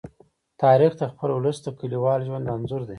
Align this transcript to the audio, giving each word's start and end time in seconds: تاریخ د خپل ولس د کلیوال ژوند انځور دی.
تاریخ 0.63 0.91
د 0.97 1.03
خپل 1.11 1.29
ولس 1.33 1.57
د 1.63 1.67
کلیوال 1.79 2.19
ژوند 2.27 2.45
انځور 2.53 2.81
دی. 2.83 2.89